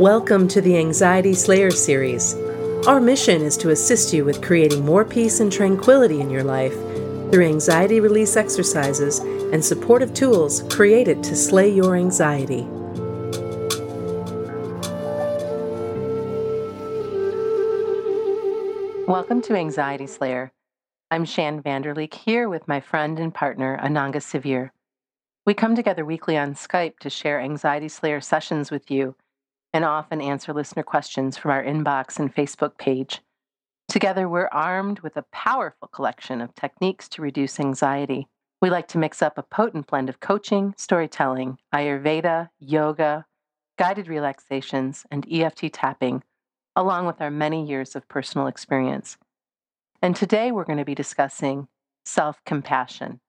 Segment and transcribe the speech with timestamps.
[0.00, 2.34] Welcome to the Anxiety Slayer series.
[2.88, 6.72] Our mission is to assist you with creating more peace and tranquility in your life
[7.30, 12.62] through anxiety release exercises and supportive tools created to slay your anxiety.
[19.06, 20.50] Welcome to Anxiety Slayer.
[21.12, 24.70] I'm Shann Vander Leek here with my friend and partner, Ananga Sivyer.
[25.46, 29.14] We come together weekly on Skype to share Anxiety Slayer sessions with you
[29.74, 33.20] and often answer listener questions from our inbox and Facebook page.
[33.88, 38.28] Together, we're armed with a powerful collection of techniques to reduce anxiety.
[38.62, 43.26] We like to mix up a potent blend of coaching, storytelling, Ayurveda, yoga,
[43.76, 46.22] guided relaxations, and EFT tapping,
[46.76, 49.18] along with our many years of personal experience.
[50.00, 51.66] And today we're going to be discussing
[52.04, 53.20] self compassion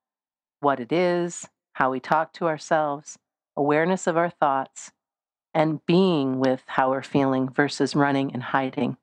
[0.59, 3.17] what it is, how we talk to ourselves,
[3.57, 4.91] awareness of our thoughts,
[5.55, 8.97] and being with how we're feeling versus running and hiding.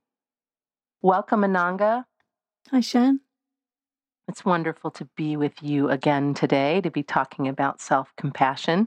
[1.01, 2.05] Welcome, Ananga.
[2.71, 3.21] Hi, Shann.
[4.29, 8.87] It's wonderful to be with you again today to be talking about self compassion.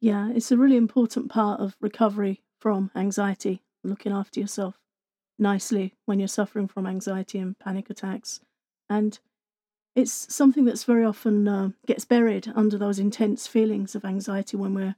[0.00, 4.74] Yeah, it's a really important part of recovery from anxiety, looking after yourself
[5.38, 8.40] nicely when you're suffering from anxiety and panic attacks.
[8.90, 9.18] And
[9.94, 14.74] it's something that's very often uh, gets buried under those intense feelings of anxiety when
[14.74, 14.96] we're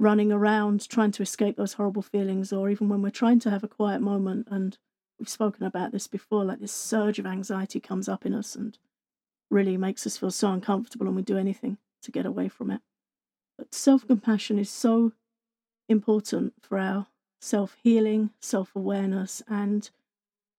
[0.00, 3.62] running around trying to escape those horrible feelings, or even when we're trying to have
[3.62, 4.48] a quiet moment.
[4.50, 4.78] And
[5.18, 8.78] we've spoken about this before like this surge of anxiety comes up in us and
[9.50, 12.80] really makes us feel so uncomfortable, and we do anything to get away from it.
[13.58, 15.12] But self compassion is so
[15.86, 17.08] important for our
[17.42, 19.90] self healing, self awareness, and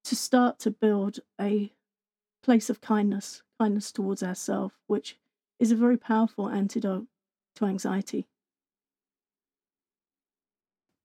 [0.03, 1.73] to start to build a
[2.43, 5.17] place of kindness, kindness towards ourselves, which
[5.59, 7.07] is a very powerful antidote
[7.55, 8.27] to anxiety.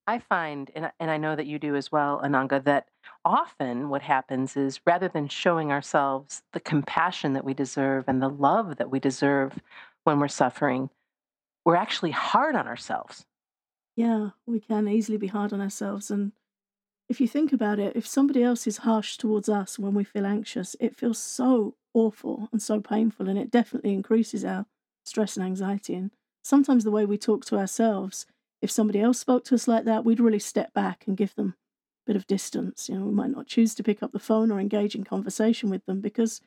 [0.06, 2.88] I find, and, and I know that you do as well, Ananga, that
[3.24, 8.28] often what happens is rather than showing ourselves the compassion that we deserve and the
[8.28, 9.60] love that we deserve
[10.04, 10.90] when we're suffering,
[11.64, 13.26] we're actually hard on ourselves.
[13.96, 16.10] Yeah, we can easily be hard on ourselves.
[16.10, 16.32] And
[17.08, 20.26] if you think about it, if somebody else is harsh towards us when we feel
[20.26, 23.28] anxious, it feels so awful and so painful.
[23.28, 24.66] And it definitely increases our
[25.04, 25.94] stress and anxiety.
[25.94, 26.12] And
[26.44, 28.26] sometimes the way we talk to ourselves
[28.62, 31.54] if somebody else spoke to us like that, we'd really step back and give them
[32.06, 32.88] a bit of distance.
[32.88, 35.70] You know, we might not choose to pick up the phone or engage in conversation
[35.70, 36.40] with them because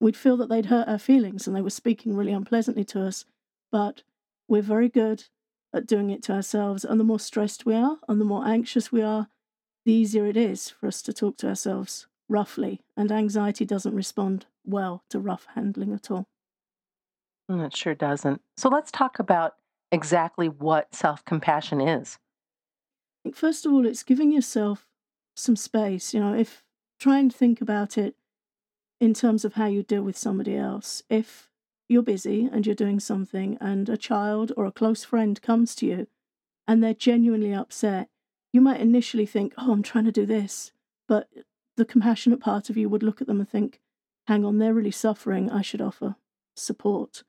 [0.00, 3.24] we'd feel that they'd hurt our feelings and they were speaking really unpleasantly to us.
[3.72, 4.02] But
[4.48, 5.24] we're very good
[5.74, 6.84] at doing it to ourselves.
[6.84, 9.28] And the more stressed we are and the more anxious we are,
[9.84, 12.82] the easier it is for us to talk to ourselves roughly.
[12.96, 16.28] And anxiety doesn't respond well to rough handling at all.
[17.50, 18.40] Mm, it sure doesn't.
[18.56, 19.54] So let's talk about
[19.92, 22.18] exactly what self compassion is?
[23.20, 24.86] I think first of all, it's giving yourself
[25.34, 26.14] some space.
[26.14, 26.62] You know, if
[26.98, 28.14] try and think about it
[29.00, 31.02] in terms of how you deal with somebody else.
[31.10, 31.50] If
[31.88, 35.86] you're busy and you're doing something and a child or a close friend comes to
[35.86, 36.06] you
[36.66, 38.08] and they're genuinely upset,
[38.52, 40.72] you might initially think, oh, I'm trying to do this.
[41.06, 41.28] But
[41.76, 43.80] the compassionate part of you would look at them and think,
[44.26, 45.50] hang on, they're really suffering.
[45.50, 46.16] I should offer
[46.56, 47.22] support.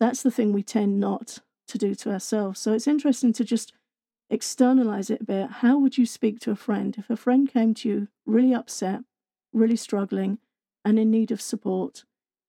[0.00, 2.60] That's the thing we tend not to do to ourselves.
[2.60, 3.72] So it's interesting to just
[4.30, 5.50] externalize it a bit.
[5.50, 9.00] How would you speak to a friend if a friend came to you really upset,
[9.52, 10.38] really struggling,
[10.84, 12.04] and in need of support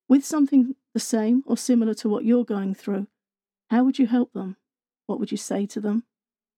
[0.07, 3.07] with something the same or similar to what you're going through?
[3.69, 4.57] How would you help them?
[5.07, 6.03] What would you say to them?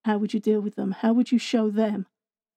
[0.06, 0.92] How would you deal with them?
[0.92, 2.06] How would you show them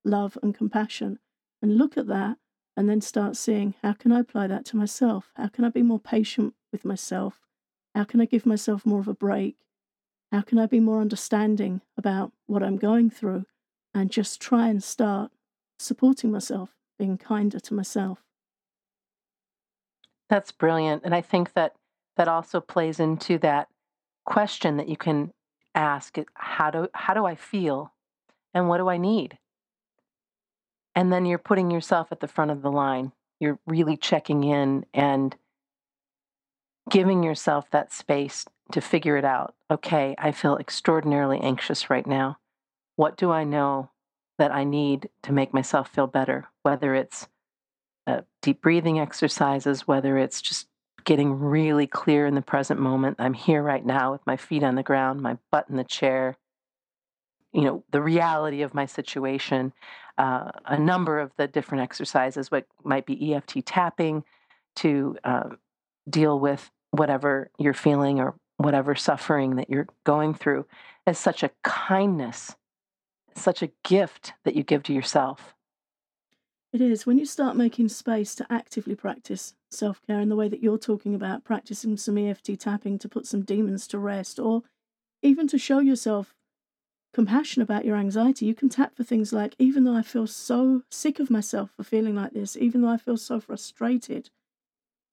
[0.05, 1.19] love and compassion?
[1.63, 2.37] And look at that
[2.77, 5.33] and then start seeing how can I apply that to myself?
[5.35, 7.41] How can I be more patient with myself?
[7.95, 9.57] How can I give myself more of a break?
[10.31, 13.47] How can I be more understanding about what I'm going through
[13.95, 15.31] and just try and start
[15.79, 18.19] supporting myself, being kinder to myself?
[20.29, 21.03] That's brilliant.
[21.05, 21.75] And I think that
[22.17, 23.69] that also plays into that
[24.27, 25.33] question that you can
[25.75, 27.95] ask how do how do I feel
[28.53, 29.39] and what do I need?
[30.95, 33.13] And then you're putting yourself at the front of the line.
[33.41, 35.35] You're really checking in and
[36.91, 39.55] giving yourself that space to figure it out.
[39.71, 42.39] Okay, I feel extraordinarily anxious right now.
[42.97, 43.91] What do I know
[44.39, 46.49] that I need to make myself feel better?
[46.63, 47.29] Whether it's
[48.07, 50.67] uh, deep breathing exercises, whether it's just
[51.05, 53.17] getting really clear in the present moment.
[53.19, 56.37] I'm here right now with my feet on the ground, my butt in the chair,
[57.53, 59.73] you know, the reality of my situation.
[60.19, 64.25] Uh, a number of the different exercises, what might be EFT tapping
[64.77, 65.51] to uh,
[66.11, 70.67] deal with whatever you're feeling or whatever suffering that you're going through
[71.07, 72.55] as such a kindness
[73.39, 75.55] such a gift that you give to yourself.
[76.73, 77.07] It is.
[77.07, 80.79] When you start making space to actively practice self care in the way that you're
[80.79, 84.65] talking about, practicing some EFT tapping to put some demons to rest, or
[85.23, 86.35] even to show yourself
[87.15, 90.83] compassion about your anxiety, you can tap for things like, even though I feel so
[90.91, 94.29] sick of myself for feeling like this, even though I feel so frustrated,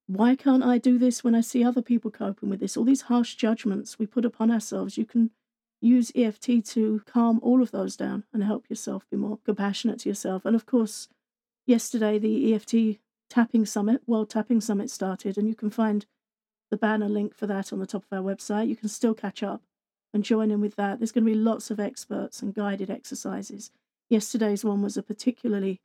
[0.08, 2.78] why can't I do this when I see other people coping with this?
[2.78, 5.32] All these harsh judgments we put upon ourselves, you can
[5.82, 10.10] use EFT to calm all of those down and help yourself be more compassionate to
[10.10, 10.46] yourself.
[10.46, 11.08] And of course,
[11.66, 13.00] yesterday the EFT
[13.30, 16.06] Tapping Summit, World Tapping Summit started, and you can find
[16.70, 18.68] the banner link for that on the top of our website.
[18.68, 19.64] You can still catch up
[20.14, 21.00] and join in with that.
[21.00, 23.72] There's going to be lots of experts and guided exercises.
[24.10, 25.82] Yesterday's one was a particularly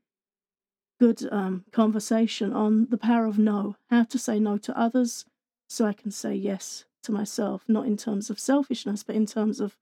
[1.00, 5.25] good um, conversation on the power of no, how to say no to others
[5.67, 9.61] so I can say yes to myself, not in terms of selfishness, but in terms
[9.61, 9.76] of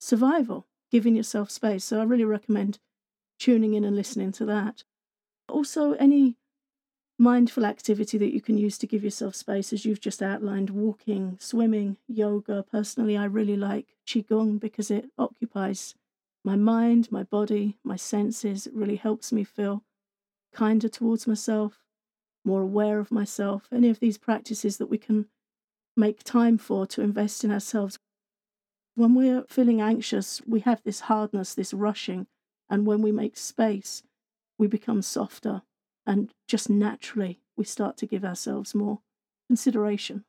[0.00, 1.84] survival, giving yourself space.
[1.84, 2.78] So I really recommend
[3.38, 4.84] tuning in and listening to that.
[5.48, 6.36] Also, any
[7.18, 11.36] mindful activity that you can use to give yourself space, as you've just outlined walking,
[11.40, 12.64] swimming, yoga.
[12.70, 15.94] Personally, I really like Qigong because it occupies
[16.44, 18.66] my mind, my body, my senses.
[18.66, 19.82] It really helps me feel
[20.52, 21.82] kinder towards myself,
[22.44, 23.68] more aware of myself.
[23.72, 25.26] Any of these practices that we can
[25.96, 27.98] make time for to invest in ourselves.
[28.94, 32.26] When we're feeling anxious, we have this hardness, this rushing,
[32.70, 34.02] and when we make space,
[34.58, 35.62] we become softer,
[36.06, 39.00] and just naturally we start to give ourselves more
[39.48, 40.24] consideration.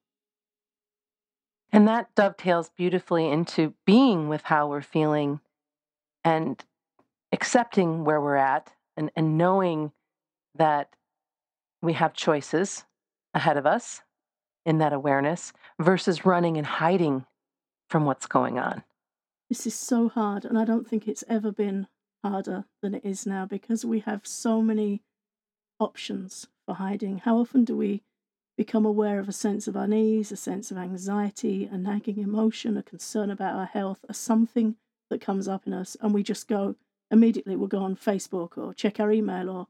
[1.71, 5.39] And that dovetails beautifully into being with how we're feeling
[6.23, 6.63] and
[7.31, 9.91] accepting where we're at and, and knowing
[10.55, 10.89] that
[11.81, 12.85] we have choices
[13.33, 14.01] ahead of us
[14.65, 17.25] in that awareness versus running and hiding
[17.89, 18.83] from what's going on.
[19.49, 21.87] This is so hard, and I don't think it's ever been
[22.23, 25.01] harder than it is now because we have so many
[25.79, 27.19] options for hiding.
[27.19, 28.03] How often do we
[28.57, 32.83] become aware of a sense of unease, a sense of anxiety, a nagging emotion, a
[32.83, 34.75] concern about our health, a something
[35.09, 36.75] that comes up in us, and we just go
[37.09, 39.67] immediately, we'll go on Facebook or check our email or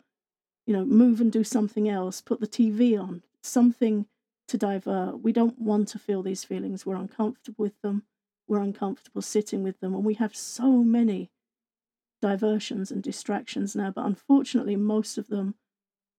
[0.70, 4.06] you know, move and do something else, put the TV on, something
[4.48, 5.20] to divert.
[5.20, 6.86] We don't want to feel these feelings.
[6.86, 8.04] We're uncomfortable with them.
[8.48, 9.96] We're uncomfortable sitting with them.
[9.96, 11.32] And we have so many
[12.22, 15.56] diversions and distractions now, but unfortunately, most of them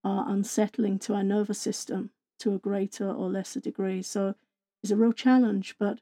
[0.02, 2.10] are unsettling to our nervous system
[2.40, 4.02] to a greater or lesser degree.
[4.02, 4.34] So
[4.82, 6.00] it's a real challenge, but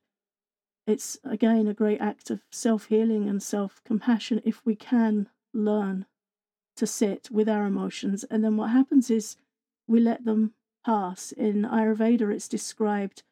[0.86, 6.06] it's again a great act of self healing and self compassion if we can learn
[6.78, 8.24] to sit with our emotions.
[8.30, 9.36] And then what happens is
[9.86, 10.54] we let them
[10.84, 11.32] pass.
[11.32, 13.22] In Ayurveda, it's described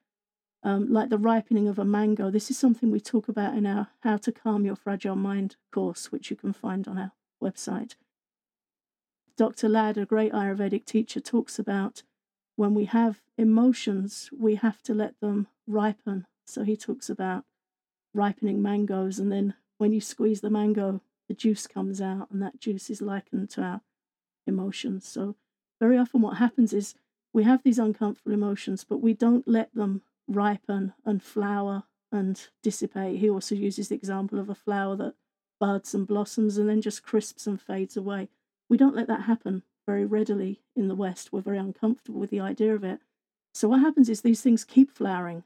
[0.63, 2.31] um, like the ripening of a mango.
[2.31, 6.11] This is something we talk about in our How to Calm Your Fragile Mind course,
[6.11, 7.13] which you can find on our
[7.43, 7.95] website.
[9.37, 9.69] Dr.
[9.69, 12.03] Lad, a great Ayurvedic teacher, talks about
[12.57, 16.27] when we have emotions, we have to let them ripen.
[16.47, 17.45] So he talks about
[18.15, 22.61] ripening mangoes, and then when you squeeze the mango, the juice comes out, and that
[22.61, 23.81] juice is likened to our
[24.47, 25.07] emotions.
[25.07, 25.37] So,
[25.81, 26.95] very often, what happens is
[27.33, 33.19] we have these uncomfortable emotions, but we don't let them ripen and flower and dissipate.
[33.19, 35.15] He also uses the example of a flower that
[35.59, 38.29] buds and blossoms and then just crisps and fades away.
[38.69, 41.33] We don't let that happen very readily in the West.
[41.33, 43.01] We're very uncomfortable with the idea of it.
[43.55, 45.45] So, what happens is these things keep flowering,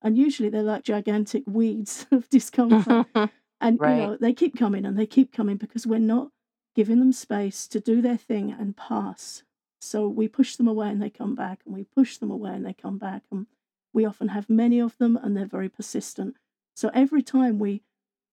[0.00, 3.06] and usually they're like gigantic weeds of discomfort.
[3.62, 3.94] And right.
[3.94, 6.30] you know, they keep coming and they keep coming because we're not
[6.74, 9.44] giving them space to do their thing and pass.
[9.80, 12.66] So we push them away and they come back, and we push them away and
[12.66, 13.22] they come back.
[13.30, 13.46] And
[13.92, 16.36] we often have many of them and they're very persistent.
[16.74, 17.82] So every time we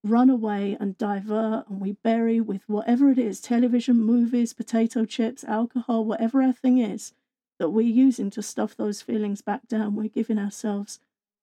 [0.03, 5.43] run away and divert and we bury with whatever it is television, movies, potato chips,
[5.43, 7.13] alcohol, whatever our thing is
[7.59, 10.99] that we're using to stuff those feelings back down, we're giving ourselves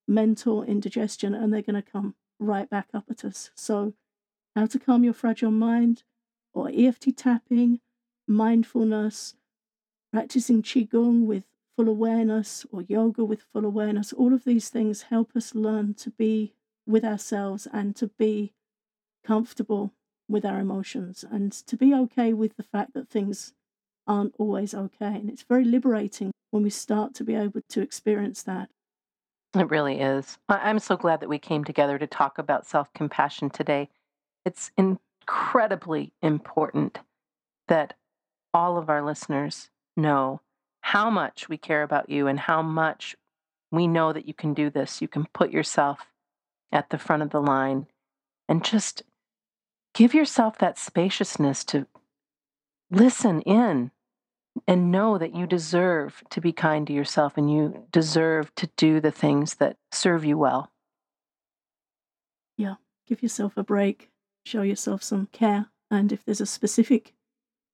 [0.07, 3.51] mental indigestion and they're going to come right back up at us.
[3.55, 3.93] So,
[4.55, 6.03] how to calm your fragile mind,
[6.53, 7.79] or EFT tapping,
[8.27, 9.35] mindfulness,
[10.11, 11.43] practicing Qigong with
[11.75, 16.09] full awareness, or yoga with full awareness, all of these things help us learn to
[16.09, 16.53] be
[16.87, 18.53] with ourselves and to be
[19.23, 19.93] comfortable
[20.27, 23.53] with our emotions and to be okay with the fact that things
[24.07, 25.15] aren't always okay.
[25.15, 28.69] And it's very liberating when we start to be able to experience that.
[29.59, 30.37] It really is.
[30.49, 33.89] I'm so glad that we came together to talk about self compassion today.
[34.45, 36.99] It's incredibly important
[37.67, 37.93] that
[38.53, 40.41] all of our listeners know
[40.81, 43.15] how much we care about you and how much
[43.71, 45.01] we know that you can do this.
[45.01, 46.07] You can put yourself
[46.71, 47.87] at the front of the line
[48.47, 49.03] and just
[49.93, 51.87] give yourself that spaciousness to
[52.89, 53.91] listen in
[54.67, 58.99] and know that you deserve to be kind to yourself and you deserve to do
[58.99, 60.71] the things that serve you well.
[62.57, 62.75] Yeah,
[63.07, 64.09] give yourself a break,
[64.45, 65.67] show yourself some care.
[65.91, 67.13] And if there's a specific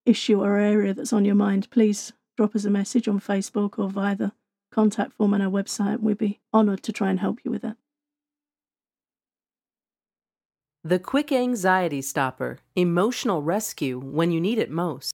[0.06, 3.90] issue or area that's on your mind, please drop us a message on Facebook or
[3.90, 4.32] via the
[4.72, 6.00] contact form on our website.
[6.02, 7.78] We'd be honored to try and help you with that.
[10.84, 15.14] The Quick Anxiety Stopper Emotional Rescue when you need it most.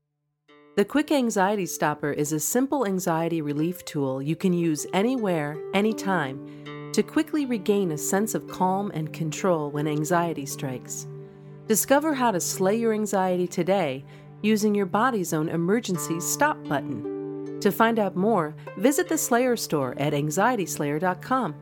[0.76, 6.92] The Quick Anxiety Stopper is a simple anxiety relief tool you can use anywhere, anytime,
[6.92, 11.08] to quickly regain a sense of calm and control when anxiety strikes.
[11.66, 14.04] Discover how to slay your anxiety today
[14.42, 17.58] using your body's own emergency stop button.
[17.60, 21.54] To find out more, visit the Slayer store at anxietyslayer.com.